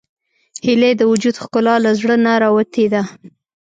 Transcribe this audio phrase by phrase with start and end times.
[0.65, 3.01] هیلۍ د وجود ښکلا له زړه نه راوتې ده